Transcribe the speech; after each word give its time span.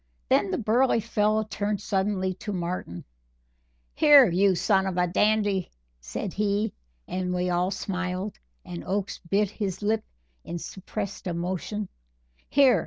Then 0.29 0.49
the 0.49 0.57
burly 0.57 0.99
fellow 0.99 1.43
turned 1.43 1.79
suddenly 1.79 2.33
to 2.33 2.51
Martin: 2.51 3.05
"Here, 3.93 4.27
you 4.31 4.55
son 4.55 4.87
of 4.87 4.97
a 4.97 5.05
dandy!" 5.05 5.69
said 5.99 6.33
he, 6.33 6.73
as 7.07 7.25
we 7.27 7.51
all 7.51 7.69
smiled 7.69 8.39
and 8.65 8.83
Oakes 8.83 9.19
bit 9.19 9.51
his 9.51 9.83
lip 9.83 10.03
in 10.43 10.57
suppressed 10.57 11.27
emotion, 11.27 11.87
"here! 12.49 12.79